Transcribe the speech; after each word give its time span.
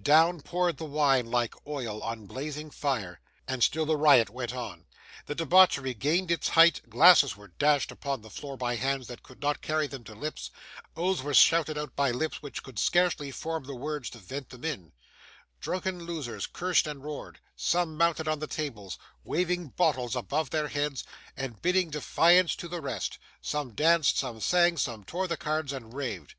Down 0.00 0.40
poured 0.40 0.78
the 0.78 0.86
wine 0.86 1.30
like 1.30 1.52
oil 1.66 2.02
on 2.02 2.24
blazing 2.24 2.70
fire. 2.70 3.20
And 3.46 3.62
still 3.62 3.84
the 3.84 3.98
riot 3.98 4.30
went 4.30 4.54
on. 4.54 4.86
The 5.26 5.34
debauchery 5.34 5.92
gained 5.92 6.30
its 6.30 6.48
height; 6.48 6.80
glasses 6.88 7.36
were 7.36 7.48
dashed 7.48 7.92
upon 7.92 8.22
the 8.22 8.30
floor 8.30 8.56
by 8.56 8.76
hands 8.76 9.06
that 9.08 9.22
could 9.22 9.42
not 9.42 9.60
carry 9.60 9.86
them 9.86 10.02
to 10.04 10.14
lips; 10.14 10.50
oaths 10.96 11.20
were 11.22 11.34
shouted 11.34 11.76
out 11.76 11.94
by 11.94 12.10
lips 12.10 12.40
which 12.40 12.62
could 12.62 12.78
scarcely 12.78 13.30
form 13.30 13.64
the 13.64 13.74
words 13.74 14.08
to 14.08 14.18
vent 14.18 14.48
them 14.48 14.64
in; 14.64 14.92
drunken 15.60 15.98
losers 16.06 16.46
cursed 16.46 16.86
and 16.86 17.04
roared; 17.04 17.40
some 17.54 17.94
mounted 17.94 18.26
on 18.26 18.38
the 18.38 18.46
tables, 18.46 18.96
waving 19.24 19.68
bottles 19.76 20.16
above 20.16 20.48
their 20.48 20.68
heads 20.68 21.04
and 21.36 21.60
bidding 21.60 21.90
defiance 21.90 22.56
to 22.56 22.66
the 22.66 22.80
rest; 22.80 23.18
some 23.42 23.74
danced, 23.74 24.16
some 24.16 24.40
sang, 24.40 24.78
some 24.78 25.04
tore 25.04 25.28
the 25.28 25.36
cards 25.36 25.70
and 25.70 25.92
raved. 25.92 26.34